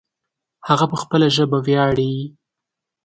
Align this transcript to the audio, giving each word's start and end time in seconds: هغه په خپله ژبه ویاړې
هغه 0.67 0.85
په 0.91 0.97
خپله 1.01 1.27
ژبه 1.35 1.57
ویاړې 1.65 2.13